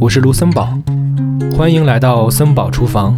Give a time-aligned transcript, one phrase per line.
[0.00, 0.76] 我是卢森堡，
[1.56, 3.16] 欢迎来到森堡厨房。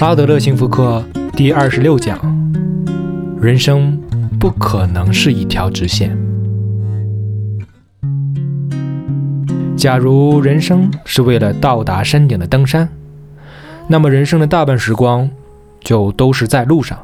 [0.00, 1.02] 阿德勒幸福课
[1.32, 2.18] 第二十六讲：
[3.40, 4.00] 人生
[4.38, 6.16] 不可能是一条直线。
[9.76, 12.88] 假如人生是为了到达山顶的登山，
[13.86, 15.30] 那么人生的大半时光
[15.80, 16.98] 就都是在路上。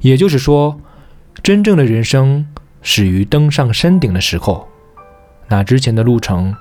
[0.00, 0.80] 也就是说，
[1.42, 2.46] 真正的人生
[2.82, 4.68] 始于登上山顶的时候。
[5.48, 6.54] 那之前的路程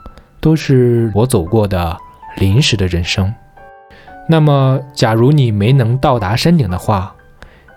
[0.44, 1.98] 都是我走过的
[2.36, 3.34] 临时的人生。
[4.28, 7.16] 那么，假如你没能到达山顶的话，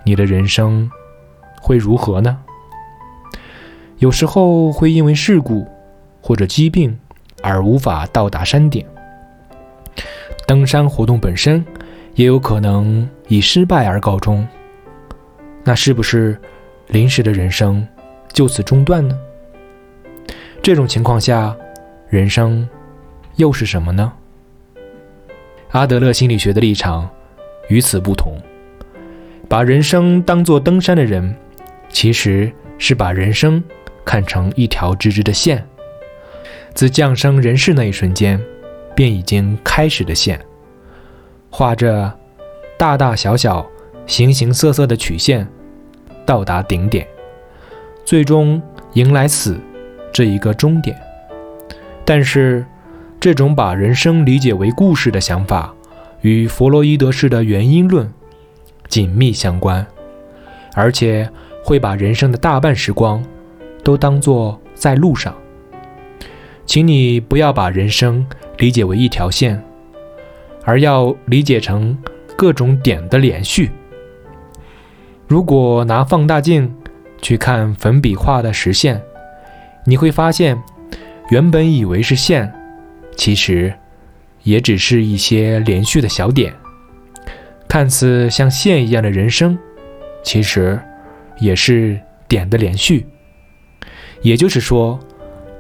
[0.05, 0.91] 你的人生
[1.61, 2.37] 会如何呢？
[3.99, 5.65] 有时候会因为事故
[6.21, 6.99] 或者疾病
[7.41, 8.85] 而无法到达山顶。
[10.45, 11.65] 登山活动本身
[12.15, 14.45] 也有可能以失败而告终。
[15.63, 16.37] 那是不是
[16.89, 17.87] 临时的人生
[18.33, 19.17] 就此中断呢？
[20.61, 21.57] 这种情况下，
[22.09, 22.69] 人生
[23.35, 24.13] 又是什么呢？
[25.73, 27.09] 阿德勒心理学的立场
[27.69, 28.39] 与此不同。
[29.49, 31.35] 把人生当作登山的人，
[31.89, 33.63] 其实是把人生
[34.05, 35.67] 看成一条直直的线，
[36.75, 38.41] 自降生人世那一瞬间，
[38.95, 40.41] 便已经开始的线，
[41.51, 42.13] 画着
[42.79, 43.67] 大大小小、
[44.07, 45.47] 形形色色的曲线，
[46.25, 47.07] 到达顶点，
[48.05, 48.63] 最终
[48.93, 49.59] 迎来死。
[50.13, 50.99] 这一个终点，
[52.07, 52.65] 但是
[53.21, 55.75] 这种把人生理解为故事的想法，
[56.23, 58.11] 与弗洛伊德式的原因论
[58.89, 59.85] 紧密相关，
[60.75, 61.29] 而且
[61.65, 63.23] 会把人生的大半时光
[63.83, 65.35] 都当作在路上。
[66.65, 68.25] 请你不要把人生
[68.59, 69.63] 理解为一条线，
[70.65, 71.99] 而要理解成
[72.37, 73.71] 各种点的连续。
[75.27, 76.73] 如果拿放大镜
[77.21, 79.03] 去看粉笔画的实线。
[79.89, 80.61] 你会发现，
[81.29, 82.53] 原本以为是线，
[83.17, 83.75] 其实
[84.45, 86.55] 也只是一些连续的小点。
[87.69, 89.59] 看似像线一样的人生，
[90.23, 90.81] 其实
[91.41, 93.05] 也是点的连续。
[94.23, 94.99] 也就是说，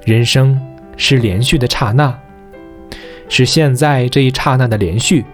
[0.04, 0.58] 人生
[0.96, 2.16] 是连续的刹那，
[3.28, 5.24] 是现在这一刹那的连续。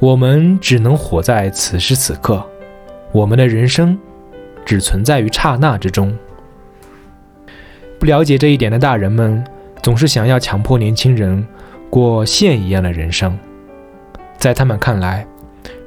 [0.00, 2.44] 我们只能活在此时此刻，
[3.12, 3.98] 我们的人生
[4.64, 6.16] 只存在于刹那之中。
[8.04, 9.42] 不了解这一点的大人们，
[9.82, 11.42] 总是想要强迫年轻人
[11.88, 13.34] 过线一样的人生。
[14.36, 15.26] 在他们看来，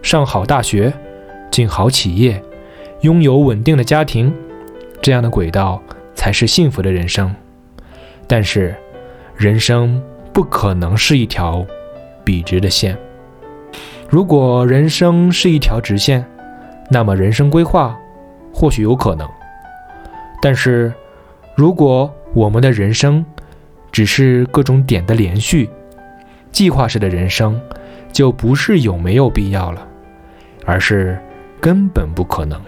[0.01, 0.91] 上好大学、
[1.51, 2.43] 进好企业、
[3.01, 4.33] 拥有稳定的家庭，
[4.99, 5.79] 这样的轨道
[6.15, 7.31] 才是幸福的人生。
[8.25, 8.75] 但是，
[9.35, 10.01] 人生
[10.33, 11.63] 不可能是一条
[12.23, 12.97] 笔直的线。
[14.09, 16.25] 如果人生是一条直线，
[16.89, 17.95] 那么人生规划
[18.51, 19.29] 或许有可能。
[20.41, 20.91] 但是，
[21.57, 23.25] 如果我们的人生
[23.91, 25.67] 只是各种点的连续，
[26.51, 27.59] 计划式的人生
[28.11, 29.87] 就不是有没有必要了，
[30.65, 31.17] 而是
[31.59, 32.61] 根本不可能。